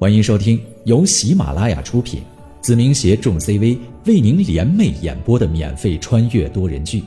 [0.00, 2.22] 欢迎收听由喜马拉雅出品，
[2.60, 3.76] 子明携众 CV
[4.06, 7.00] 为您联袂演播的免费穿越多人剧《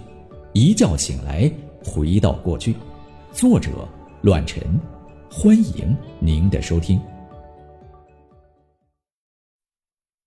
[0.51, 1.49] 一觉醒来
[1.85, 2.73] 回到过去》，
[3.31, 3.87] 作者：
[4.23, 4.61] 乱臣。
[5.31, 6.99] 欢迎您的收听。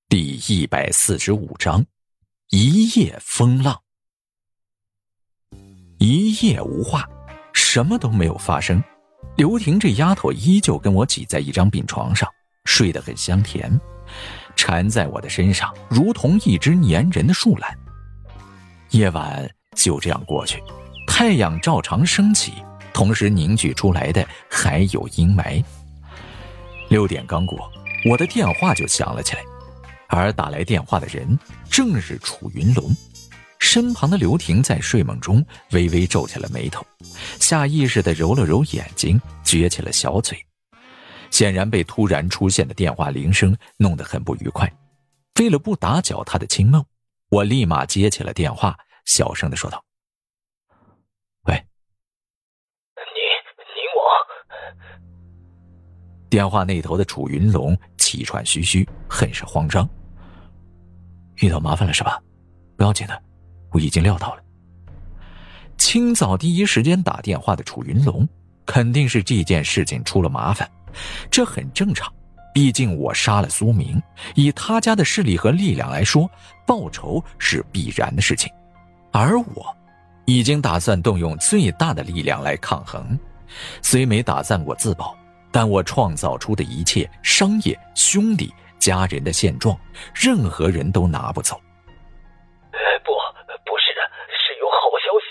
[0.09, 1.85] 第一百四十五章：
[2.49, 3.79] 一夜风浪。
[5.99, 7.07] 一夜无话，
[7.53, 8.83] 什么都没有发生。
[9.37, 12.27] 刘婷这丫头依旧跟我挤在一张病床上。
[12.65, 13.81] 睡得很香甜，
[14.57, 17.77] 缠在我的身上，如同一只粘人的树懒。
[18.91, 20.63] 夜晚就这样过去，
[21.07, 22.53] 太阳照常升起，
[22.93, 25.63] 同时凝聚出来的还有阴霾。
[26.89, 27.71] 六点刚过，
[28.09, 29.43] 我的电话就响了起来，
[30.09, 31.39] 而打来电话的人
[31.71, 32.95] 正是楚云龙。
[33.59, 36.85] 身旁的刘婷在睡梦中微微皱起了眉头，
[37.41, 40.39] 下意识地揉了揉眼睛，撅起了小嘴。
[41.35, 44.73] 显然被突然出现的电话铃声弄得很不愉快。
[45.41, 46.85] 为了不打搅他的清梦，
[47.29, 49.85] 我立马接起了电话，小声的说道
[51.49, 51.67] ：“喂，
[52.95, 53.19] 你
[53.59, 53.99] 你我。”
[56.31, 59.89] 电话那头的楚云龙气喘吁吁，很是慌张。
[61.39, 62.23] 遇到麻烦了是吧？
[62.77, 63.23] 不要紧的，
[63.73, 64.45] 我已经料到了。
[65.79, 68.25] 清早第一时间打电话的楚云龙，
[68.65, 70.71] 肯定是这件事情出了麻烦。
[71.31, 72.13] 这很正常，
[72.53, 74.01] 毕竟我杀了苏明，
[74.35, 76.31] 以他家的势力和力量来说，
[76.67, 78.53] 报仇是必然的事情。
[79.13, 79.77] 而我，
[80.25, 83.19] 已经打算动用最大的力量来抗衡。
[83.83, 85.17] 虽没打算过自保，
[85.53, 89.79] 但我创造出的一切商业、兄弟、家人的现状，
[90.13, 91.55] 任何人都拿不走。
[93.05, 93.13] 不，
[93.65, 95.27] 不是的，是有好消息。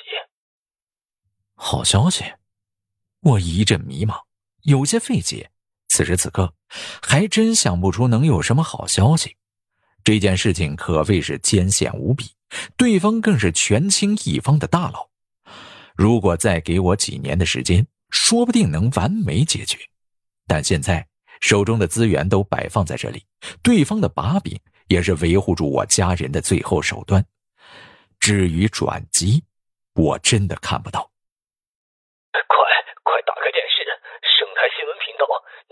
[1.56, 2.23] 好消息？
[3.22, 4.16] 我一阵迷茫，
[4.61, 5.50] 有些费解。
[5.94, 6.52] 此时此刻，
[7.04, 9.38] 还真想不出能有什么好消息。
[10.04, 12.32] 这件事情可谓是艰险无比，
[12.76, 15.08] 对方更是权倾一方的大佬。
[15.96, 19.78] 如果再给我几年的时间，说不定能完美解决。
[20.48, 21.08] 但现在
[21.42, 23.24] 手中的资源都摆放在这里，
[23.62, 27.24] 对方的把柄也是维护住我家人的最后手段。
[28.20, 29.44] 至于转机，
[29.94, 31.12] 我真的看不到。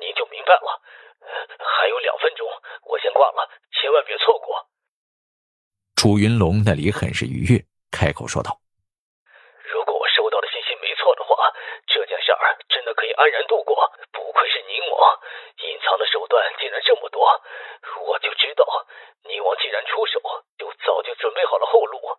[0.02, 0.82] 你就明白了。
[1.64, 2.48] 还有两分钟，
[2.90, 4.68] 我先挂了，千万别错过。
[5.96, 8.60] 楚云龙那里很是愉悦，开口说道
[9.70, 11.54] ：“如果我收到的信息没错的话，
[11.86, 13.94] 这件事儿真的可以安然度过。
[14.12, 15.20] 不愧是宁王，
[15.62, 17.22] 隐藏的手段竟然这么多。
[18.10, 18.66] 我就知道，
[19.30, 20.20] 宁王既然出手，
[20.58, 22.00] 就早就准备好了后路。”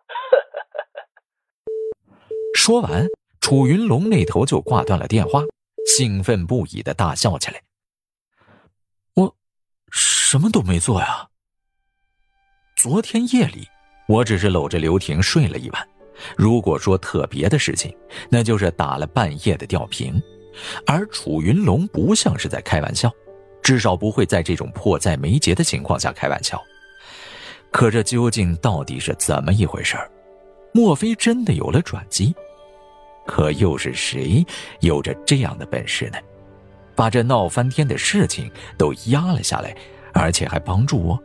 [2.55, 3.07] 说完，
[3.41, 5.41] 楚云龙那头就挂断了电话，
[5.85, 7.61] 兴奋不已的大笑起来。
[10.33, 11.27] 什么都没做呀。
[12.75, 13.67] 昨天夜里，
[14.07, 15.87] 我只是搂着刘婷睡了一晚。
[16.35, 17.95] 如果说特别的事情，
[18.31, 20.19] 那就是打了半夜的吊瓶。
[20.87, 23.11] 而楚云龙不像是在开玩笑，
[23.61, 26.59] 至少不会在这种迫在眉睫的情况下开玩笑。
[27.69, 29.95] 可这究竟到底是怎么一回事
[30.73, 32.33] 莫非真的有了转机？
[33.27, 34.43] 可又是谁
[34.79, 36.17] 有着这样的本事呢？
[36.95, 39.77] 把这闹翻天的事情都压了下来。
[40.13, 41.21] 而且还帮助我，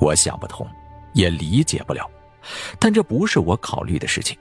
[0.00, 0.66] 我想不通，
[1.12, 2.10] 也理解不了，
[2.78, 4.36] 但这不是我考虑的事情。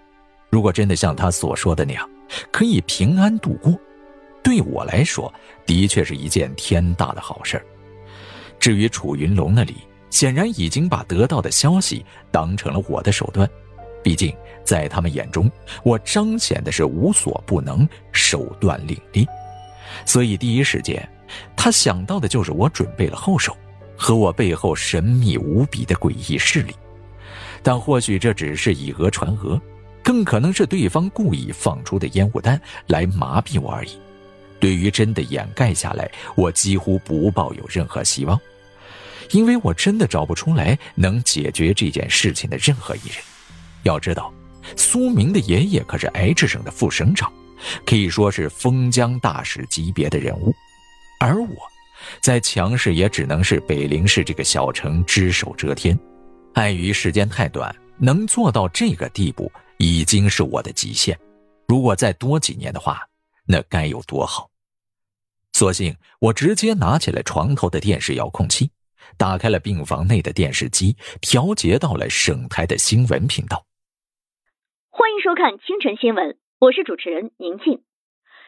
[0.49, 2.09] 如果真的像他所说的那样，
[2.51, 3.77] 可以平安度过，
[4.41, 5.31] 对我来说
[5.65, 7.63] 的确是一件天大的好事
[8.59, 9.75] 至于楚云龙那里，
[10.09, 13.49] 显然已经把得到的消息当成了我的手段，
[14.01, 15.51] 毕竟在他们眼中，
[15.83, 19.27] 我彰显的是无所不能，手段凌厉，
[20.05, 21.07] 所以第一时间。
[21.63, 23.55] 他想到的就是我准备了后手，
[23.95, 26.75] 和我背后神秘无比的诡异势力，
[27.63, 29.57] 但或许这只是以讹传讹，
[30.03, 33.97] 更可能是对方故意放出的烟雾弹来麻痹我而已。
[34.59, 38.37] 对于真的掩盖下来，我几乎不抱有任何希望，
[39.31, 43.19] 因为我真的找不出来能解决这件事情的任何一人。
[43.83, 44.33] 要知道，
[44.75, 47.31] 苏明的爷爷可是 H 省的副省长，
[47.85, 50.53] 可以说是封疆大使级别的人物。
[51.23, 51.55] 而我，
[52.21, 55.97] 在强势也只能是北陵市这个小城只手遮天。
[56.53, 61.17] 碍于时间太短，能做到这个地步已经是我的极限。
[61.65, 63.07] 如果再多几年的话，
[63.47, 64.49] 那该有多好！
[65.53, 68.69] 索性我直接拿起了床头的电视遥控器，
[69.17, 73.65] 打开了病房内的电视机，调节到了省台的新闻频道。
[74.89, 77.81] 欢迎收看清晨新闻，我是主持人宁静。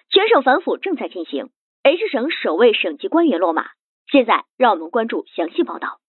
[0.10, 1.50] 全省反腐正在进行。
[1.86, 3.70] H 省首位省级官员落马，
[4.12, 6.00] 现在让我们关注详细报道。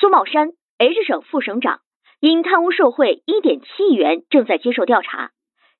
[0.00, 1.82] 苏茂山，H 省副省长，
[2.20, 5.32] 因贪污受贿一点七亿元，正在接受调查。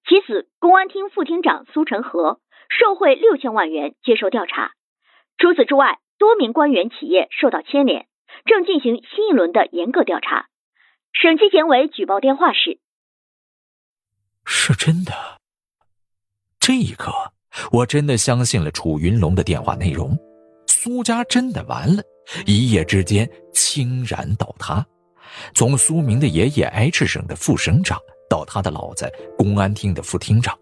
[0.07, 2.39] 其子公安厅副厅长苏成和
[2.69, 4.73] 受贿六千万元，接受调查。
[5.39, 8.07] 除此之外，多名官员企业受到牵连，
[8.45, 10.49] 正进行新一轮的严格调查。
[11.15, 12.79] 省纪检委举报电话是：
[14.45, 15.41] 是真的。
[16.61, 17.33] 这一刻，
[17.71, 20.17] 我真的相信了楚云龙的电话内容。
[20.67, 22.03] 苏家真的完了，
[22.47, 24.85] 一夜之间倾然倒塌。
[25.55, 27.99] 从苏明的爷爷 H 省的副省长，
[28.29, 30.57] 到他的老子公安厅的副厅长，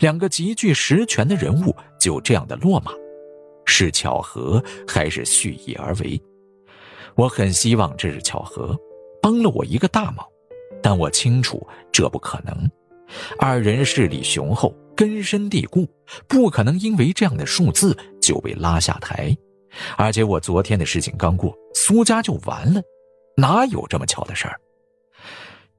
[0.00, 2.92] 两个极具实权的人物就这样的落马，
[3.66, 6.20] 是巧合还是蓄意而为？
[7.14, 8.76] 我很希望这是巧合，
[9.22, 10.26] 帮了我一个大忙，
[10.82, 12.70] 但我清楚这不可能。
[13.38, 15.86] 二人势力雄厚，根深蒂固，
[16.26, 19.36] 不可能因为这样的数字就被拉下台。
[19.96, 22.80] 而且我昨天的事情刚过，苏家就完了，
[23.36, 24.58] 哪有这么巧的事儿？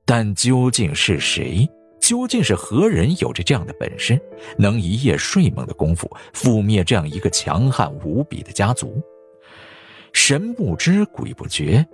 [0.05, 1.67] 但究竟是谁？
[1.99, 4.21] 究竟是何人有着这样的本事，
[4.57, 9.01] 能一夜睡梦的功夫覆灭这样一个强悍无比的家族？
[10.13, 11.85] 神不知鬼不觉，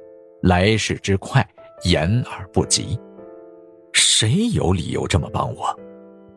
[0.43, 1.47] 来势之快，
[1.85, 2.99] 言而不及。
[3.93, 5.79] 谁有理由这么帮我？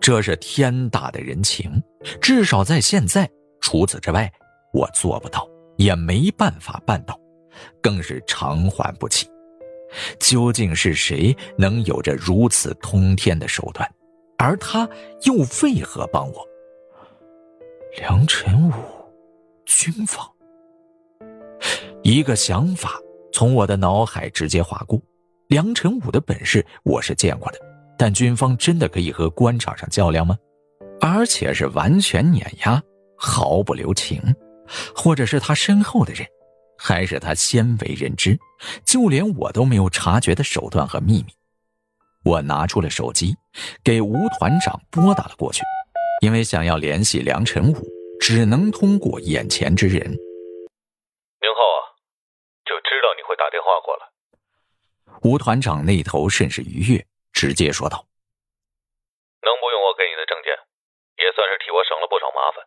[0.06, 1.82] 这是天大的人情，
[2.20, 3.28] 至少在现在。
[3.60, 4.32] 除此之外，
[4.72, 5.44] 我做不到。
[5.78, 7.18] 也没办法办到，
[7.82, 9.28] 更是偿还不起。
[10.20, 13.84] 究竟是谁能有着如此通天的手段？
[14.38, 14.88] 而他
[15.22, 16.46] 又为何帮我？
[17.98, 18.72] 梁晨武，
[19.64, 20.24] 军方。
[22.04, 22.92] 一个想法
[23.32, 25.02] 从我的脑海直接划过。
[25.48, 27.58] 梁晨武的本事我是见过的，
[27.98, 30.36] 但军方真的可以和官场上较量吗？
[31.00, 32.82] 而且是完全碾压，
[33.16, 34.20] 毫不留情。
[34.96, 36.26] 或者是他身后的人，
[36.76, 38.36] 还是他鲜为人知，
[38.84, 41.26] 就连我都没有察觉的手段和秘密。
[42.24, 43.36] 我拿出了手机，
[43.84, 45.62] 给吴团长拨打了过去，
[46.20, 47.76] 因为想要联系梁晨武，
[48.18, 50.02] 只能通过眼前之人。
[50.10, 50.18] 宁
[51.54, 51.78] 浩啊，
[52.64, 55.20] 就知道你会打电话过来。
[55.22, 58.08] 吴团长那头甚是愉悦，直接说道
[59.44, 60.56] ：“能不用我给你的证件，
[61.20, 62.64] 也算是替我省了不少麻烦。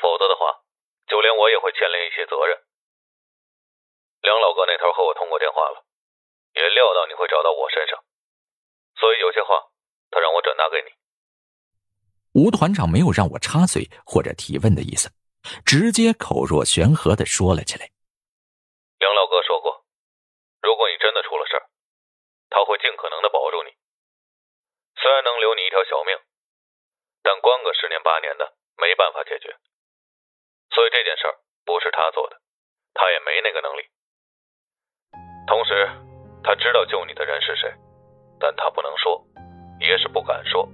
[0.00, 0.64] 否则的话。”
[1.06, 2.64] 就连我也会牵连一些责任。
[4.22, 5.84] 梁老哥那头和我通过电话了，
[6.54, 8.02] 也料到你会找到我身上，
[8.96, 9.68] 所以有些话
[10.10, 12.40] 他让我转达给你。
[12.40, 15.12] 吴团长没有让我插嘴或者提问的意思，
[15.66, 17.90] 直接口若悬河的说了起来。
[18.98, 19.84] 梁老哥说过，
[20.62, 21.68] 如果你真的出了事儿，
[22.54, 23.74] 他会尽可能的保住你。
[24.94, 26.14] 虽然能留你一条小命，
[27.26, 29.50] 但关个十年八年的没办法解决。
[30.70, 31.26] 所以这件事
[31.66, 32.38] 不是他做的，
[32.94, 33.82] 他也没那个能力。
[35.50, 35.90] 同时，
[36.44, 37.74] 他知道救你的人是谁，
[38.38, 39.18] 但他不能说，
[39.80, 40.64] 也是不敢说，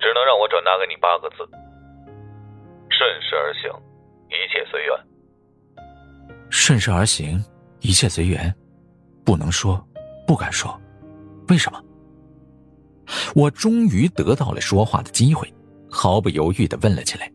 [0.00, 1.36] 只能让我转达给你八个字：
[2.90, 3.70] 顺势而行，
[4.28, 4.98] 一切随缘。
[6.50, 7.38] 顺势而行，
[7.80, 8.52] 一切随缘，
[9.24, 9.78] 不能说，
[10.30, 10.80] 不敢说，
[11.48, 11.84] 为什么？
[13.34, 15.52] 我终于得到了说话的机会，
[15.90, 17.28] 毫不犹豫的问了起来。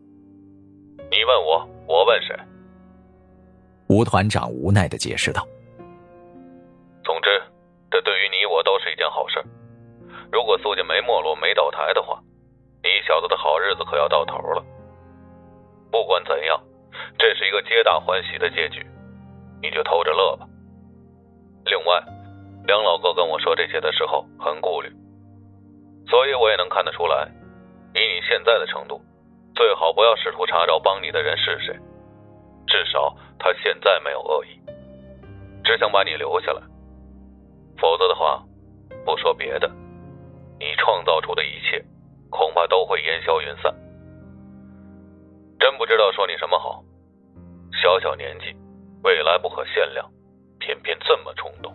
[1.10, 2.34] 你问我，我问谁？
[3.88, 5.46] 吴团长无奈的解释道
[7.04, 7.28] ：“总之，
[7.90, 9.44] 这对于你我都是一件好事。
[10.32, 12.18] 如果苏家没没落、没倒台的话，
[12.82, 14.64] 你小子的好日子可要到头了。
[15.90, 16.58] 不管怎样，
[17.18, 18.80] 这是一个皆大欢喜的结局，
[19.60, 20.48] 你就偷着乐吧。
[21.66, 22.02] 另外，
[22.66, 24.90] 梁老哥跟我说这些的时候很顾虑，
[26.08, 27.30] 所以我也能看得出来，
[27.94, 29.00] 以你现在的程度。”
[29.56, 31.74] 最好不要试图查找帮你的人是谁，
[32.66, 34.60] 至少他现在没有恶意，
[35.64, 36.60] 只想把你留下来。
[37.78, 38.44] 否则的话，
[39.06, 39.66] 不说别的，
[40.58, 41.82] 你创造出的一切
[42.28, 43.74] 恐怕都会烟消云散。
[45.58, 46.84] 真不知道说你什么好，
[47.82, 48.54] 小小年纪，
[49.02, 50.06] 未来不可限量，
[50.58, 51.74] 偏偏这么冲动。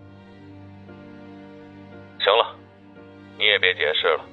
[2.24, 2.56] 行了，
[3.38, 4.26] 你也别解释了，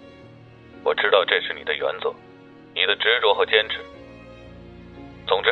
[0.85, 2.15] 我知道这是你的原则。
[2.75, 3.81] 你的执着和坚持。
[5.27, 5.51] 总之，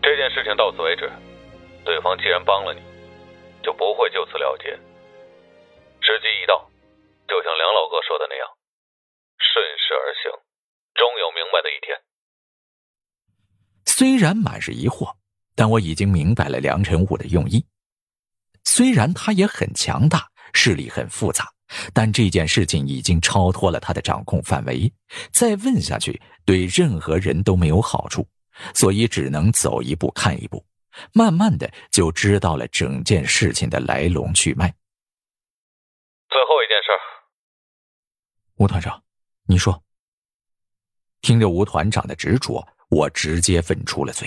[0.00, 1.10] 这件事情到此为止。
[1.84, 2.80] 对方既然帮了你，
[3.60, 4.70] 就不会就此了结。
[6.00, 6.70] 时机一到，
[7.26, 8.46] 就像梁老哥说的那样，
[9.38, 10.30] 顺势而行，
[10.94, 11.98] 终有明白的一天。
[13.86, 15.16] 虽然满是疑惑，
[15.56, 17.66] 但我已经明白了梁晨武的用意。
[18.62, 21.46] 虽然他也很强大，势力很复杂。
[21.94, 24.92] 但这件事情已经超脱了他的掌控范围，
[25.30, 28.26] 再问下去对任何人都没有好处，
[28.74, 30.62] 所以只能走一步看一步，
[31.14, 34.68] 慢慢的就知道了整件事情的来龙去脉。
[36.28, 36.90] 最后一件事，
[38.56, 39.02] 吴团长，
[39.46, 39.82] 你说。
[41.22, 44.26] 听着吴团长的执着，我直接问出了嘴。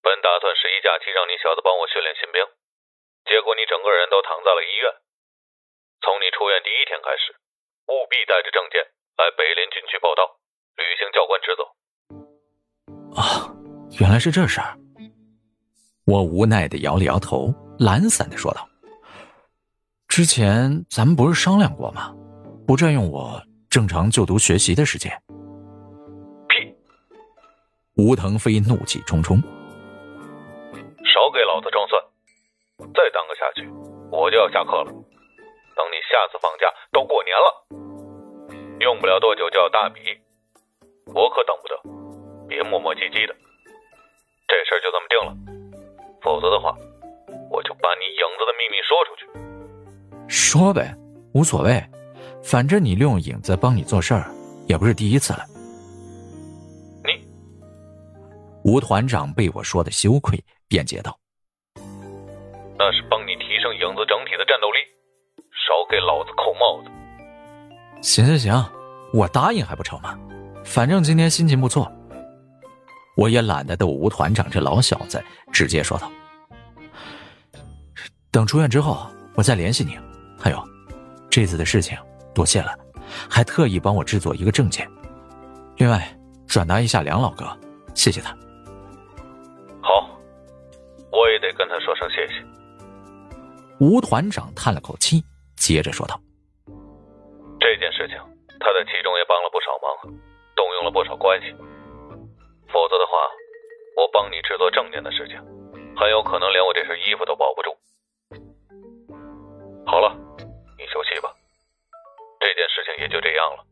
[0.00, 2.40] 本打算十一假期让你小子帮我训练新兵，
[3.26, 4.86] 结果你整个人都躺在了医院。
[6.00, 7.34] 从你出院第一天开始，
[7.90, 8.80] 务必带着证件
[9.18, 10.22] 来北林军区报到，
[10.78, 11.66] 履行教官职责。
[13.18, 13.50] 啊，
[13.98, 14.78] 原来是这事儿。
[16.06, 18.68] 我无奈的摇了摇头，懒散的说道
[20.06, 22.14] ：“之前咱们不是商量过吗？
[22.66, 25.10] 不占用我。”正常就读学习的时间。
[26.48, 26.72] 屁！
[27.96, 29.36] 吴腾飞怒气冲冲，
[31.04, 31.85] 少给老子装蒜！
[32.78, 33.68] 再耽搁下去，
[34.10, 34.92] 我就要下课了。
[35.76, 37.66] 等你下次放假都过年了，
[38.80, 40.00] 用不了多久就要大比，
[41.06, 41.74] 我可等不得。
[42.48, 43.34] 别磨磨唧唧的，
[44.46, 45.34] 这事儿就这么定了。
[46.22, 46.74] 否则的话，
[47.50, 49.26] 我就把你影子的秘密说出去。
[50.28, 50.94] 说呗，
[51.34, 51.82] 无所谓。
[52.42, 54.30] 反正你利用影子帮你做事儿，
[54.68, 55.40] 也不是第一次了。
[57.04, 57.26] 你，
[58.62, 61.18] 吴团长被我说的羞愧，辩解道
[62.78, 64.78] ：“那是帮你提升影子整体的战斗力，
[65.52, 66.90] 少给老子扣帽子。”
[68.02, 68.64] 行行行，
[69.12, 70.18] 我答应还不成吗？
[70.64, 71.90] 反正今天心情不错，
[73.16, 76.10] 我也懒得逗吴团长这老小子，直接说道
[78.30, 79.98] ：“等出院之后，我再联系你。
[80.38, 80.62] 还有，
[81.30, 81.96] 这次的事情。”
[82.34, 82.76] 多谢了，
[83.30, 84.86] 还特意帮我制作一个证件，
[85.78, 86.06] 另外
[86.46, 87.46] 转达一下梁老哥，
[87.94, 88.36] 谢谢他。
[89.80, 90.06] 好，
[91.10, 92.44] 我也得跟他说声谢谢。
[93.78, 95.22] 吴团长叹了口气，
[95.54, 96.18] 接着说道
[97.60, 98.16] ：“这件事情，
[98.58, 100.16] 他在其中也帮了不少忙，
[100.56, 101.52] 动用了不少关系。
[102.72, 103.12] 否则的话，
[104.00, 105.36] 我帮你制作证件的事情，
[105.94, 107.76] 很有可能连我这身衣服都保不住。
[109.84, 110.16] 好了，
[110.78, 111.34] 你休息吧。”
[112.40, 113.66] 这件事情也就这样了，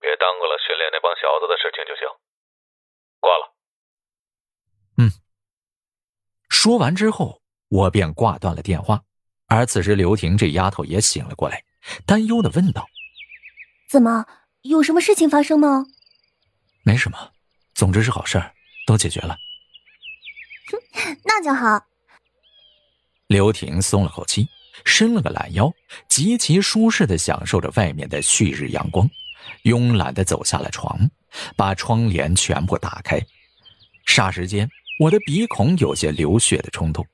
[0.00, 2.08] 别耽搁了训练那帮小子的事情就行。
[3.20, 3.54] 挂了。
[4.98, 5.10] 嗯。
[6.48, 9.02] 说完之后，我便挂断了电话。
[9.46, 11.62] 而此时，刘婷这丫头也醒了过来，
[12.04, 12.86] 担忧的问道
[13.88, 14.26] ：“怎么，
[14.62, 15.86] 有什么事情发生吗
[16.84, 17.32] ？”“没什么，
[17.74, 18.52] 总之是好事儿，
[18.86, 19.36] 都解决了。
[20.70, 21.86] ”“哼，那就好。”
[23.28, 24.48] 刘婷松了口气。
[24.84, 25.72] 伸了个懒腰，
[26.08, 29.10] 极其舒适的享受着外面的旭日阳光，
[29.64, 30.96] 慵懒的走下了床，
[31.56, 33.20] 把窗帘全部打开。
[34.06, 34.70] 霎时间，
[35.00, 37.04] 我的鼻孔有些流血的冲动。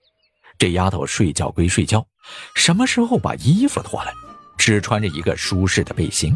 [0.58, 2.06] 这丫头睡觉归睡觉，
[2.54, 4.10] 什么时候把衣服脱了？
[4.56, 6.34] 只穿着一个舒适的背心，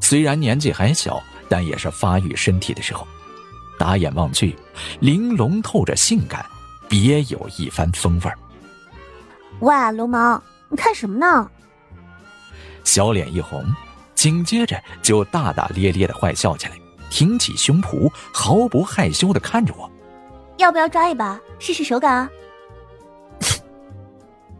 [0.00, 3.06] 虽然年纪还小，但也是发育身体的时候。
[3.78, 4.56] 打眼望去，
[5.00, 6.44] 玲珑透着性感，
[6.88, 8.38] 别有一番风味儿。
[9.60, 10.40] 喂，流氓！
[10.68, 11.50] 你看什么呢？
[12.84, 13.64] 小脸一红，
[14.14, 16.72] 紧接着就大大咧咧的坏笑起来，
[17.10, 19.90] 挺起胸脯，毫不害羞的看着我。
[20.58, 22.30] 要不要抓一把试试手感啊？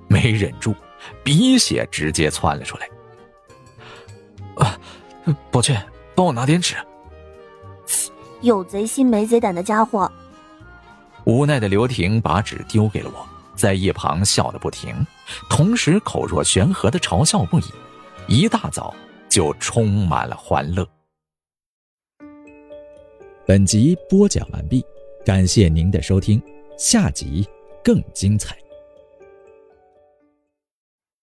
[0.08, 0.75] 没忍住，
[1.25, 2.88] 鼻血直接窜了出来。
[4.56, 4.78] 啊，
[5.50, 5.84] 抱歉，
[6.14, 6.75] 帮我拿点纸。
[8.40, 10.10] 有贼心没贼胆的家伙。
[11.25, 13.26] 无奈的刘婷把纸丢给了我。
[13.56, 14.94] 在一旁笑得不停，
[15.48, 17.64] 同时口若悬河的嘲笑不已，
[18.28, 18.94] 一大早
[19.30, 20.86] 就充满了欢乐。
[23.46, 24.84] 本集播讲完毕，
[25.25, 26.38] 感谢您的收听，
[26.76, 27.48] 下集
[27.82, 28.54] 更精彩。